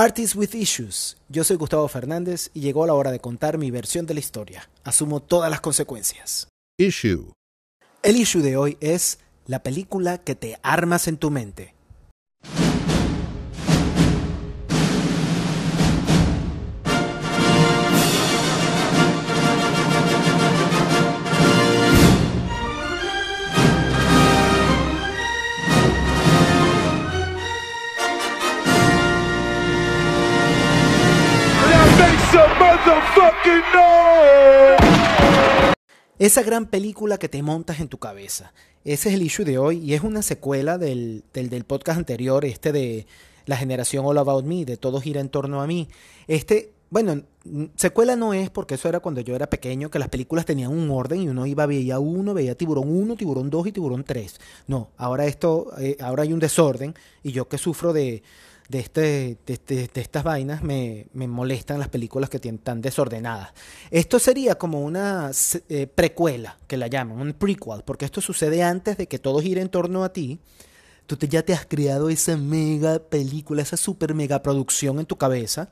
[0.00, 1.16] Artists with Issues.
[1.28, 4.70] Yo soy Gustavo Fernández y llegó la hora de contar mi versión de la historia.
[4.84, 6.46] Asumo todas las consecuencias.
[6.78, 7.32] Issue.
[8.04, 11.74] El issue de hoy es la película que te armas en tu mente.
[36.18, 38.52] Esa gran película que te montas en tu cabeza.
[38.84, 42.72] Ese es el issue de hoy y es una secuela del, del, podcast anterior, este
[42.72, 43.06] de
[43.46, 45.88] la generación All About Me, de todo gira en torno a mí.
[46.26, 47.22] Este, bueno,
[47.76, 50.90] secuela no es porque eso era cuando yo era pequeño, que las películas tenían un
[50.90, 54.40] orden y uno iba, veía uno, veía tiburón 1, tiburón 2 y tiburón 3.
[54.66, 58.24] No, ahora esto, eh, ahora hay un desorden y yo que sufro de
[58.68, 63.52] de, este, de, estas vainas me, me, molestan las películas que tienen tan desordenadas.
[63.90, 65.30] Esto sería como una
[65.68, 69.62] eh, precuela, que la llaman, un prequel, porque esto sucede antes de que todo gire
[69.62, 70.38] en torno a ti.
[71.06, 75.16] Tú te, ya te has creado esa mega película, esa super mega producción en tu
[75.16, 75.70] cabeza,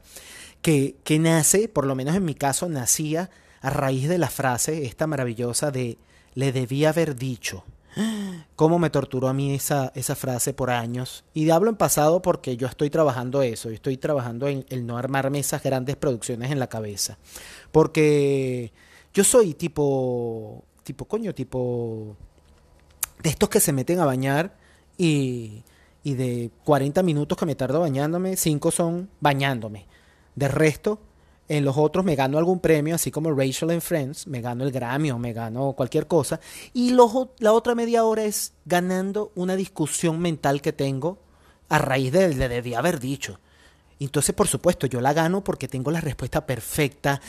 [0.62, 3.28] que, que nace, por lo menos en mi caso, nacía
[3.60, 5.98] a raíz de la frase esta maravillosa de
[6.34, 7.64] le debía haber dicho
[8.56, 11.24] cómo me torturó a mí esa, esa frase por años.
[11.34, 14.98] Y hablo en pasado porque yo estoy trabajando eso, yo estoy trabajando en el no
[14.98, 17.18] armarme esas grandes producciones en la cabeza.
[17.72, 18.72] Porque
[19.14, 22.16] yo soy tipo, tipo coño, tipo
[23.22, 24.56] de estos que se meten a bañar
[24.98, 25.62] y,
[26.02, 29.86] y de 40 minutos que me tardo bañándome, 5 son bañándome.
[30.34, 31.00] De resto,
[31.48, 34.72] en los otros me gano algún premio, así como Rachel en Friends, me gano el
[34.72, 36.40] Grammy o me gano cualquier cosa.
[36.72, 41.18] Y la otra media hora es ganando una discusión mental que tengo
[41.68, 43.38] a raíz de le debí haber dicho.
[43.98, 47.20] Entonces, por supuesto, yo la gano porque tengo la respuesta perfecta,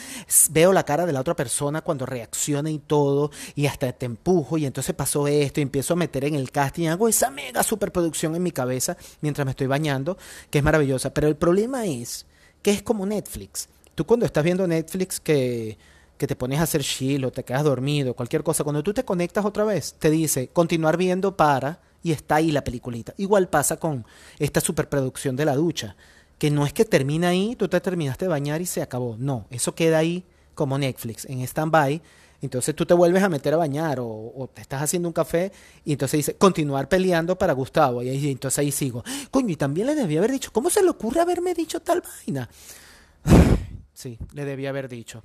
[0.50, 4.58] veo la cara de la otra persona cuando reacciona y todo, y hasta te empujo,
[4.58, 8.36] y entonces pasó esto, y empiezo a meter en el casting, hago esa mega superproducción
[8.36, 10.18] en mi cabeza mientras me estoy bañando,
[10.50, 11.14] que es maravillosa.
[11.14, 12.26] Pero el problema es
[12.60, 15.76] que es como Netflix Tú cuando estás viendo Netflix que,
[16.16, 19.04] que te pones a hacer chill o te quedas dormido, cualquier cosa, cuando tú te
[19.04, 23.12] conectas otra vez, te dice continuar viendo para y está ahí la peliculita.
[23.16, 24.06] Igual pasa con
[24.38, 25.96] esta superproducción de la ducha,
[26.38, 29.16] que no es que termina ahí, tú te terminaste de bañar y se acabó.
[29.18, 30.22] No, eso queda ahí
[30.54, 32.00] como Netflix, en stand-by.
[32.40, 35.50] Entonces tú te vuelves a meter a bañar o, te estás haciendo un café
[35.84, 38.00] y entonces dice continuar peleando para Gustavo.
[38.04, 39.02] Y ahí, entonces ahí sigo.
[39.32, 42.48] Coño, y también le debía haber dicho, ¿cómo se le ocurre haberme dicho tal vaina?
[43.98, 45.22] Sí, le debía haber dicho.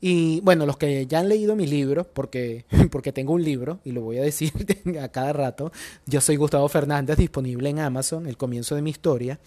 [0.00, 3.92] Y bueno, los que ya han leído mi libro, porque, porque tengo un libro, y
[3.92, 4.52] lo voy a decir
[5.00, 5.70] a cada rato,
[6.04, 9.38] yo soy Gustavo Fernández, disponible en Amazon, el comienzo de mi historia,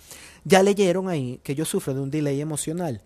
[0.45, 3.01] ya leyeron ahí que yo sufro de un delay emocional.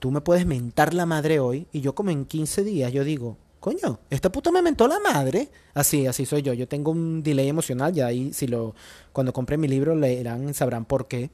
[0.00, 3.36] Tú me puedes mentar la madre hoy, y yo como en 15 días yo digo,
[3.60, 5.48] coño, esta puta me mentó la madre.
[5.74, 6.54] Así, así soy yo.
[6.54, 8.74] Yo tengo un delay emocional, ya ahí si lo,
[9.12, 11.30] cuando compre mi libro leerán, sabrán por qué.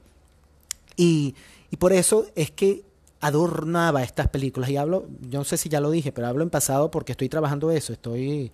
[0.95, 1.33] Y,
[1.71, 2.90] y por eso es que
[3.21, 4.69] adornaba estas películas.
[4.69, 7.29] Y hablo, yo no sé si ya lo dije, pero hablo en pasado porque estoy
[7.29, 8.51] trabajando eso, estoy,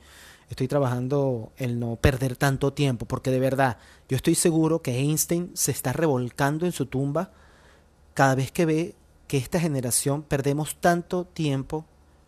[0.49, 3.77] estoy trabajando el no perder tanto tiempo, porque de verdad,
[4.09, 7.31] yo estoy seguro que Einstein se está revolcando en su tumba
[8.13, 8.95] cada vez que ve
[9.27, 11.85] que esta generación perdemos tanto tiempo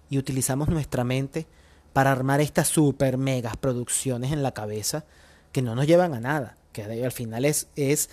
[0.10, 1.46] y utilizamos nuestra mente
[1.94, 5.06] para armar estas super megas producciones en la cabeza
[5.52, 8.10] que no nos llevan a nada, que al final es, es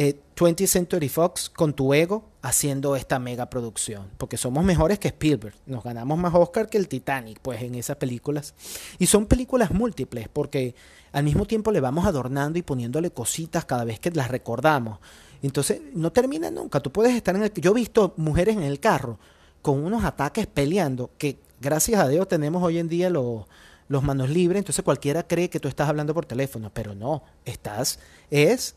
[0.00, 5.08] 20th eh, Century Fox con tu ego haciendo esta mega producción, porque somos mejores que
[5.08, 8.54] Spielberg, nos ganamos más Oscar que el Titanic, pues en esas películas.
[8.98, 10.74] Y son películas múltiples, porque
[11.12, 14.98] al mismo tiempo le vamos adornando y poniéndole cositas cada vez que las recordamos.
[15.42, 16.80] Entonces, no termina nunca.
[16.80, 17.52] Tú puedes estar en el...
[17.52, 19.18] Yo he visto mujeres en el carro
[19.62, 23.44] con unos ataques peleando, que gracias a Dios tenemos hoy en día los,
[23.88, 27.98] los manos libres, entonces cualquiera cree que tú estás hablando por teléfono, pero no, estás,
[28.30, 28.76] es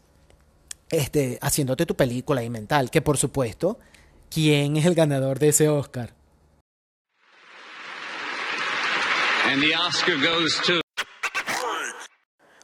[0.94, 3.80] este, haciéndote tu película y mental, que por supuesto,
[4.30, 6.14] ¿quién es el ganador de ese Oscar?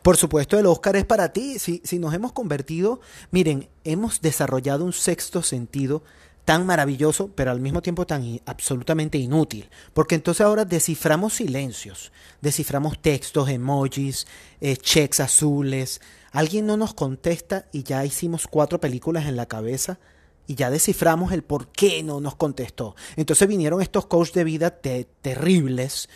[0.03, 1.57] Por supuesto, el Oscar es para ti.
[1.57, 6.03] Si, si nos hemos convertido, miren, hemos desarrollado un sexto sentido
[6.49, 9.69] tan maravilloso, pero al mismo tiempo tan absolutamente inútil.
[9.93, 12.11] Porque entonces ahora desciframos silencios,
[12.41, 14.25] desciframos textos, emojis,
[14.59, 16.01] eh, checks azules,
[16.31, 19.99] Alguien no nos contesta y ya hicimos cuatro películas en la cabeza
[20.47, 22.95] y ya desciframos el por qué no nos contestó.
[23.15, 26.09] Entonces vinieron estos coaches de vida terribles,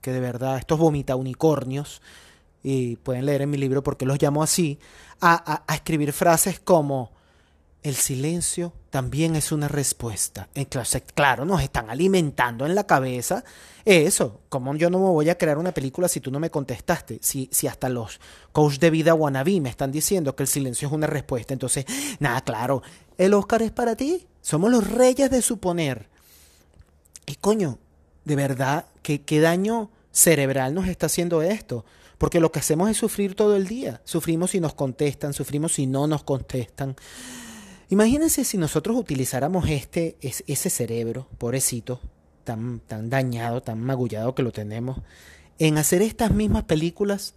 [0.00, 2.02] que de verdad, estos vomita unicornios,
[2.62, 4.78] y pueden leer en mi libro por qué los llamo así,
[5.20, 7.12] a, a, escribir frases como,
[7.84, 10.48] el silencio también es una respuesta.
[11.14, 13.44] Claro, nos están alimentando en la cabeza
[13.84, 14.40] eso.
[14.48, 17.18] Como yo no me voy a crear una película si tú no me contestaste?
[17.20, 18.20] Si, si hasta los
[18.52, 21.52] coach de vida wannabe me están diciendo que el silencio es una respuesta.
[21.52, 21.84] Entonces,
[22.20, 22.82] nada, claro,
[23.18, 24.26] el Oscar es para ti.
[24.40, 26.08] Somos los reyes de suponer.
[27.26, 27.78] Y coño,
[28.24, 31.84] de verdad, ¿qué, qué daño cerebral nos está haciendo esto?
[32.16, 34.00] Porque lo que hacemos es sufrir todo el día.
[34.04, 36.96] Sufrimos si nos contestan, sufrimos si no nos contestan.
[37.94, 42.00] Imagínense si nosotros utilizáramos este, ese cerebro, pobrecito,
[42.42, 44.98] tan, tan dañado, tan magullado que lo tenemos,
[45.60, 47.34] en hacer estas mismas películas,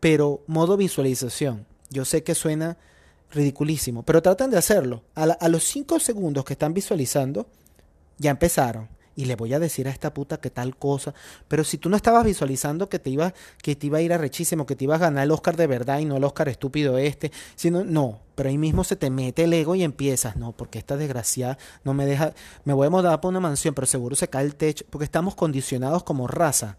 [0.00, 1.66] pero modo visualización.
[1.90, 2.78] Yo sé que suena
[3.32, 5.02] ridiculísimo, pero tratan de hacerlo.
[5.14, 7.46] A, a los cinco segundos que están visualizando,
[8.16, 8.88] ya empezaron
[9.18, 11.12] y le voy a decir a esta puta que tal cosa.
[11.48, 14.16] Pero si tú no estabas visualizando que te iba, que te iba a ir a
[14.16, 16.96] rechísimo, que te ibas a ganar el Oscar de verdad y no el Oscar estúpido
[16.98, 20.78] este, sino, no, pero ahí mismo se te mete el ego y empiezas, no, porque
[20.78, 22.32] esta desgraciada no me deja,
[22.64, 25.34] me voy a mudar para una mansión, pero seguro se cae el techo, porque estamos
[25.34, 26.76] condicionados como raza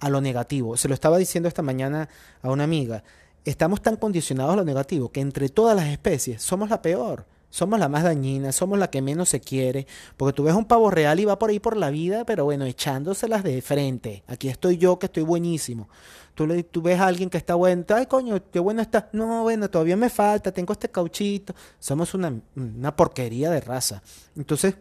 [0.00, 0.76] a lo negativo.
[0.76, 2.08] Se lo estaba diciendo esta mañana
[2.42, 3.04] a una amiga.
[3.44, 7.24] Estamos tan condicionados a lo negativo que entre todas las especies somos la peor.
[7.50, 9.86] Somos la más dañina, somos la que menos se quiere,
[10.16, 12.66] porque tú ves un pavo real y va por ahí por la vida, pero bueno,
[12.66, 14.22] echándoselas de frente.
[14.26, 15.88] Aquí estoy yo que estoy buenísimo.
[16.34, 19.08] Tú, ves a alguien que está bueno, ay coño, qué bueno está.
[19.12, 21.54] No, bueno, todavía me falta, tengo este cauchito.
[21.80, 24.02] Somos una, una porquería de raza.
[24.36, 24.76] Entonces,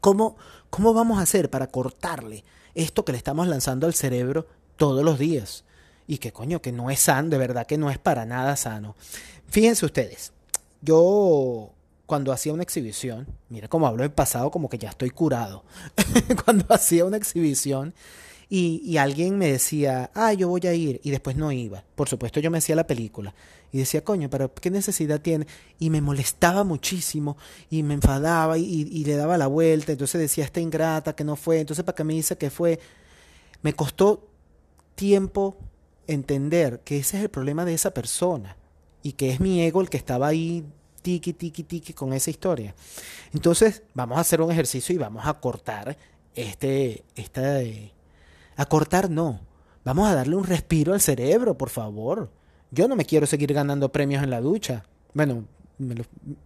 [0.00, 0.36] ¿cómo,
[0.68, 2.44] ¿cómo vamos a hacer para cortarle
[2.74, 5.64] esto que le estamos lanzando al cerebro todos los días?
[6.06, 8.94] Y que coño, que no es sano, de verdad que no es para nada sano.
[9.48, 10.32] Fíjense ustedes,
[10.82, 11.72] yo
[12.06, 15.64] cuando hacía una exhibición, mira cómo hablo del pasado como que ya estoy curado,
[16.44, 17.94] cuando hacía una exhibición
[18.48, 21.84] y, y, alguien me decía, ah, yo voy a ir, y después no iba.
[21.94, 23.32] Por supuesto yo me hacía la película
[23.70, 25.46] y decía, coño, pero ¿qué necesidad tiene?
[25.78, 27.36] Y me molestaba muchísimo
[27.70, 31.36] y me enfadaba y, y le daba la vuelta, entonces decía, esta ingrata que no
[31.36, 32.80] fue, entonces para qué me dice que fue.
[33.62, 34.26] Me costó
[34.96, 35.56] tiempo
[36.08, 38.56] entender que ese es el problema de esa persona
[39.02, 40.64] y que es mi ego el que estaba ahí
[41.02, 42.74] tiki, tiki, tiki con esa historia.
[43.32, 45.96] Entonces, vamos a hacer un ejercicio y vamos a cortar
[46.34, 47.60] este, esta,
[48.56, 49.40] a cortar no,
[49.84, 52.30] vamos a darle un respiro al cerebro, por favor.
[52.70, 54.84] Yo no me quiero seguir ganando premios en la ducha.
[55.12, 55.44] Bueno,
[55.78, 55.96] me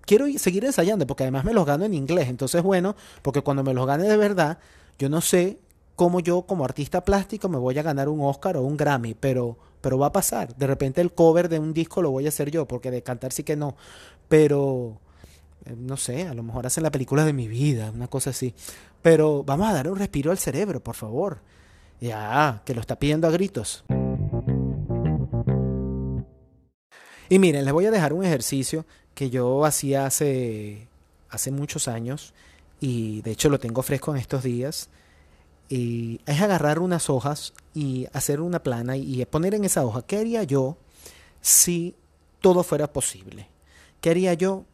[0.06, 2.28] quiero seguir ensayando porque además me los gano en inglés.
[2.28, 4.58] Entonces, bueno, porque cuando me los gane de verdad,
[4.98, 5.58] yo no sé
[5.96, 9.56] cómo yo como artista plástico me voy a ganar un Oscar o un Grammy, pero
[9.84, 10.56] pero va a pasar.
[10.56, 13.32] De repente el cover de un disco lo voy a hacer yo, porque de cantar
[13.32, 13.76] sí que no.
[14.30, 14.98] Pero,
[15.66, 18.54] eh, no sé, a lo mejor hacen la película de mi vida, una cosa así.
[19.02, 21.42] Pero vamos a dar un respiro al cerebro, por favor.
[22.00, 23.84] Ya, que lo está pidiendo a gritos.
[27.28, 30.88] Y miren, les voy a dejar un ejercicio que yo hacía hace,
[31.28, 32.32] hace muchos años
[32.80, 34.88] y de hecho lo tengo fresco en estos días
[35.74, 40.18] y es agarrar unas hojas y hacer una plana y poner en esa hoja, ¿qué
[40.18, 40.76] haría yo
[41.40, 41.96] si
[42.40, 43.48] todo fuera posible?
[44.00, 44.66] ¿Qué haría yo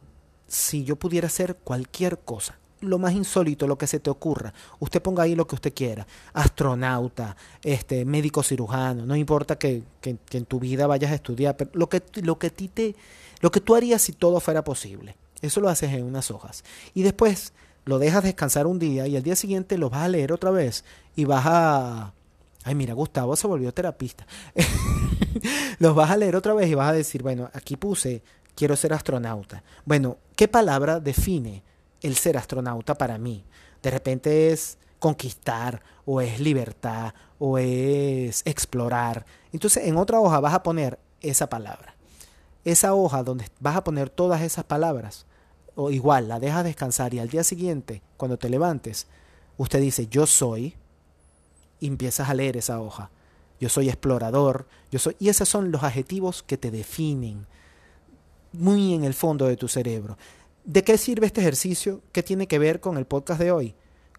[0.47, 2.59] si yo pudiera hacer cualquier cosa?
[2.81, 4.53] Lo más insólito, lo que se te ocurra.
[4.79, 6.07] Usted ponga ahí lo que usted quiera.
[6.35, 11.57] Astronauta, este, médico cirujano, no importa que, que, que en tu vida vayas a estudiar,
[11.57, 12.95] pero lo que, lo que ti te,
[13.41, 15.17] lo que tú harías si todo fuera posible.
[15.41, 16.63] Eso lo haces en unas hojas.
[16.93, 17.55] Y después
[17.91, 20.85] lo dejas descansar un día y al día siguiente lo vas a leer otra vez
[21.17, 22.13] y vas a...
[22.63, 24.25] Ay, mira, Gustavo se volvió terapista.
[25.81, 28.23] los vas a leer otra vez y vas a decir, bueno, aquí puse,
[28.55, 29.65] quiero ser astronauta.
[29.85, 31.65] Bueno, ¿qué palabra define
[32.01, 33.43] el ser astronauta para mí?
[33.83, 39.27] De repente es conquistar o es libertad o es explorar.
[39.53, 41.97] Entonces en otra hoja vas a poner esa palabra.
[42.65, 45.27] Esa hoja donde vas a poner todas esas palabras
[45.83, 49.07] o igual la dejas descansar y al día siguiente, cuando te levantes,
[49.57, 50.75] usted dice yo soy
[51.79, 53.11] y empiezas a leer esa hoja.
[53.59, 57.47] Yo soy explorador, yo soy y esos son los adjetivos que te definen
[58.53, 60.19] muy en el fondo de tu cerebro.
[60.67, 62.03] ¿De qué sirve este ejercicio?
[62.13, 63.75] ¿Qué tiene que ver con el podcast de hoy?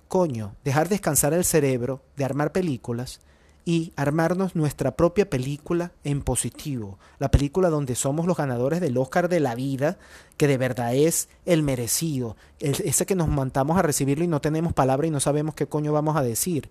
[0.07, 3.21] Coño, dejar descansar el cerebro de armar películas
[3.63, 9.29] y armarnos nuestra propia película en positivo, la película donde somos los ganadores del Oscar
[9.29, 9.97] de la vida,
[10.37, 14.73] que de verdad es el merecido, ese que nos montamos a recibirlo y no tenemos
[14.73, 16.69] palabra y no sabemos qué coño vamos a decir.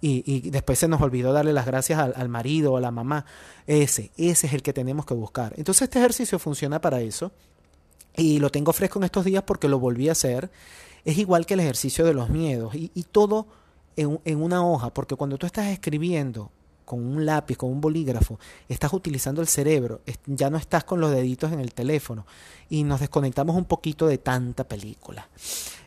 [0.00, 2.92] Y, y después se nos olvidó darle las gracias al, al marido o a la
[2.92, 3.24] mamá.
[3.66, 5.54] Ese, ese es el que tenemos que buscar.
[5.56, 7.32] Entonces este ejercicio funciona para eso.
[8.16, 10.50] Y lo tengo fresco en estos días porque lo volví a hacer.
[11.04, 12.76] Es igual que el ejercicio de los miedos.
[12.76, 13.48] Y, y todo
[13.98, 16.50] en, una hoja, porque cuando tú estás escribiendo
[16.84, 18.38] con un lápiz, con un bolígrafo,
[18.68, 22.24] estás utilizando el cerebro, ya no estás con los deditos en el teléfono
[22.70, 25.28] y nos desconectamos un poquito de tanta película.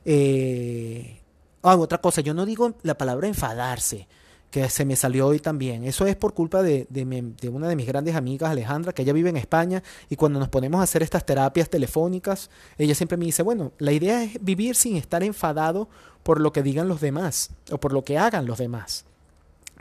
[0.05, 1.19] Eh,
[1.63, 4.07] ah, otra cosa, yo no digo la palabra enfadarse,
[4.51, 5.85] que se me salió hoy también.
[5.85, 9.29] Eso es por culpa de, de, una de mis grandes amigas, Alejandra, que ella vive
[9.29, 13.43] en España y cuando nos ponemos a hacer estas terapias telefónicas, ella siempre me dice,
[13.43, 15.87] bueno, la idea es vivir sin estar enfadado
[16.21, 19.05] por lo que digan los demás o por lo que hagan los demás.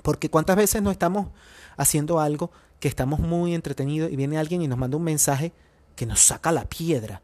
[0.04, 1.28] Porque cuántas veces no estamos
[1.76, 5.52] haciendo algo que estamos muy entretenidos y viene alguien y nos manda un mensaje
[5.96, 7.20] que nos saca la piedra.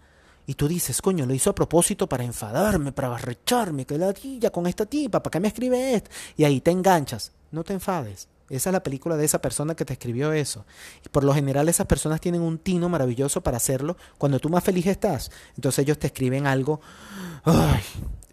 [0.48, 4.50] Y tú dices, coño, lo hizo a propósito para enfadarme, para barrecharme, que la tía
[4.50, 6.10] con esta tipa, ¿para qué me escribe esto?
[6.36, 7.32] Y ahí te enganchas.
[7.56, 8.28] No te enfades.
[8.50, 10.66] Esa es la película de esa persona que te escribió eso.
[11.06, 13.96] Y por lo general esas personas tienen un tino maravilloso para hacerlo.
[14.18, 16.82] Cuando tú más feliz estás, entonces ellos te escriben algo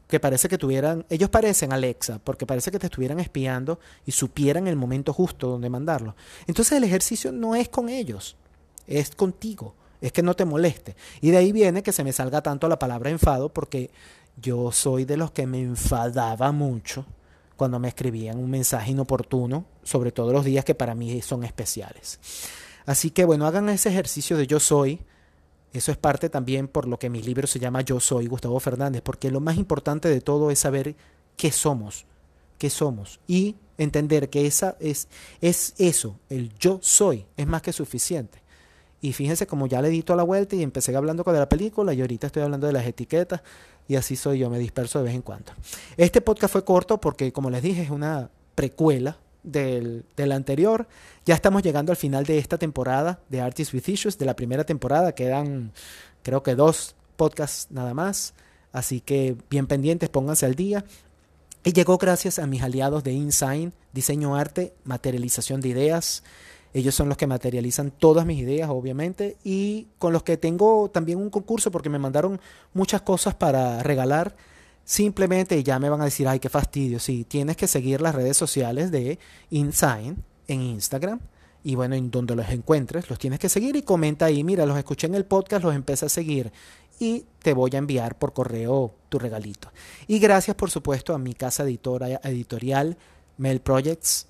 [0.10, 4.68] que parece que tuvieran, ellos parecen Alexa, porque parece que te estuvieran espiando y supieran
[4.68, 6.18] el momento justo donde mandarlo.
[6.48, 8.36] Entonces el ejercicio no es con ellos,
[8.88, 10.98] es contigo, es que no te moleste.
[11.22, 13.90] Y de ahí viene que se me salga tanto la palabra enfado, porque
[14.36, 17.06] yo soy de los que me enfadaba mucho
[17.56, 22.20] cuando me escribían un mensaje inoportuno, sobre todo los días que para mí son especiales.
[22.86, 25.00] Así que bueno, hagan ese ejercicio de yo soy.
[25.72, 29.02] Eso es parte también por lo que mi libro se llama Yo soy Gustavo Fernández,
[29.02, 30.96] porque lo más importante de todo es saber
[31.36, 32.06] qué somos,
[32.60, 35.08] qué somos y entender que esa es,
[35.42, 38.43] es eso, el yo soy, es más que suficiente.
[39.04, 41.94] Y fíjense como ya le di toda la vuelta y empecé hablando con la película
[41.94, 43.42] y ahorita estoy hablando de las etiquetas
[43.86, 45.52] y así soy yo, me disperso de vez en cuando.
[45.98, 50.88] Este podcast fue corto porque como les dije es una precuela del, del, anterior.
[51.26, 54.64] Ya estamos llegando al final de esta temporada de Artists with Issues, de la primera
[54.64, 55.14] temporada.
[55.14, 55.74] Quedan
[56.22, 58.34] creo que dos podcasts nada más.
[58.72, 60.86] Así que bien pendientes, pónganse al día.
[61.66, 66.24] Y llegó gracias a mis aliados de InSign, diseño arte, materialización de ideas.
[66.74, 71.20] Ellos son los que materializan todas mis ideas, obviamente, y con los que tengo también
[71.20, 72.42] un concurso porque me mandaron
[72.74, 74.36] muchas cosas para regalar.
[74.84, 77.00] Simplemente ya me van a decir, ay, qué fastidio.
[77.00, 79.20] Sí, tienes que seguir las redes sociales de
[79.52, 81.20] InSign en Instagram.
[81.64, 84.78] Y bueno, en donde los encuentres, los tienes que seguir y comenta ahí, mira, los
[84.78, 86.52] escuché en el podcast, los empecé a seguir
[87.00, 89.72] y te voy a enviar por correo tu regalito.
[90.08, 92.98] Y gracias, por supuesto, a mi casa editora, editorial,
[93.38, 94.28] Mail Projects,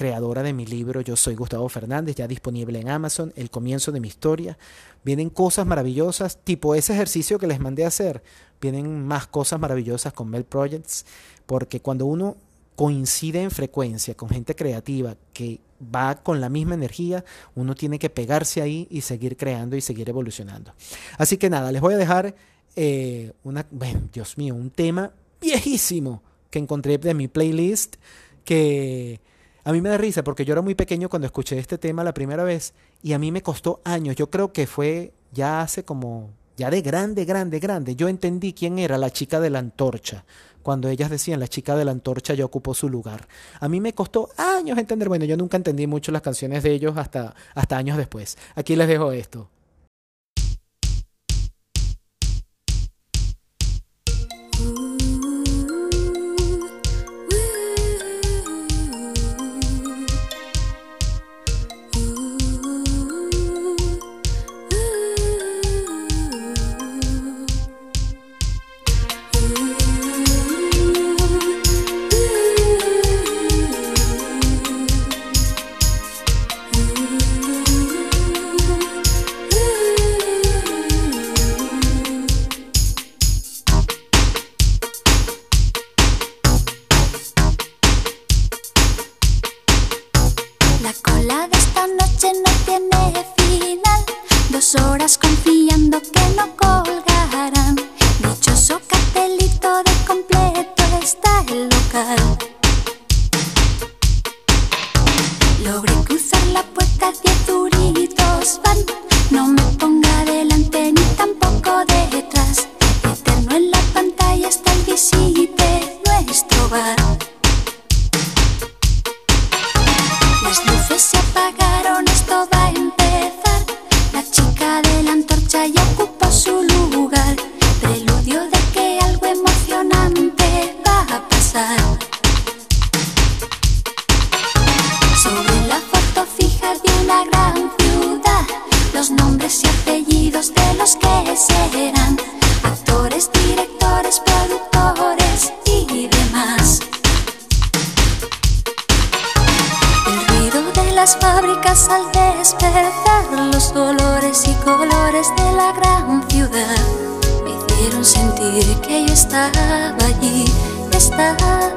[0.00, 4.00] creadora de mi libro Yo Soy Gustavo Fernández, ya disponible en Amazon, El comienzo de
[4.00, 4.56] mi historia.
[5.04, 8.22] Vienen cosas maravillosas, tipo ese ejercicio que les mandé a hacer.
[8.62, 11.04] Vienen más cosas maravillosas con Mel Projects,
[11.44, 12.38] porque cuando uno
[12.76, 15.60] coincide en frecuencia con gente creativa que
[15.94, 17.22] va con la misma energía,
[17.54, 20.72] uno tiene que pegarse ahí y seguir creando y seguir evolucionando.
[21.18, 22.34] Así que nada, les voy a dejar
[22.74, 23.66] eh, una,
[24.14, 27.96] Dios mío, un tema viejísimo que encontré de mi playlist
[28.44, 29.20] que
[29.70, 32.12] a mí me da risa porque yo era muy pequeño cuando escuché este tema la
[32.12, 32.74] primera vez
[33.04, 34.16] y a mí me costó años.
[34.16, 37.94] Yo creo que fue ya hace como, ya de grande, grande, grande.
[37.94, 40.24] Yo entendí quién era la chica de la antorcha.
[40.64, 43.28] Cuando ellas decían la chica de la antorcha ya ocupó su lugar.
[43.60, 45.08] A mí me costó años entender.
[45.08, 48.38] Bueno, yo nunca entendí mucho las canciones de ellos hasta, hasta años después.
[48.56, 49.50] Aquí les dejo esto.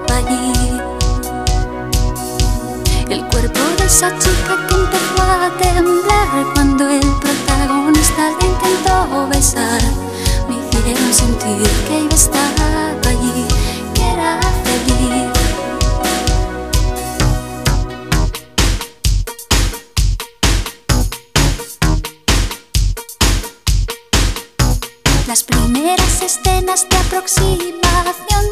[0.04, 0.82] acompañé.
[3.10, 9.82] El cuerpo de esa chica que empezó a temblar cuando el protagonista intentó besar.
[10.50, 12.54] Me hicieron sentir que iba a estar
[13.08, 13.46] allí,
[13.94, 15.30] que era feliz.
[25.28, 28.46] Las primeras escenas de aproximación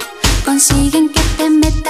[0.45, 1.20] consiguen que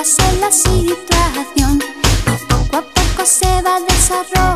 [0.01, 1.79] esta sola situación.
[2.27, 4.50] Y poco a poco se va desarrollando.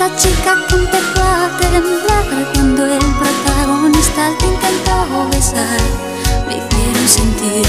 [0.00, 5.78] Esa chica que empezó a temblar cuando el protagonista te intentó besar,
[6.48, 7.66] me hicieron sentir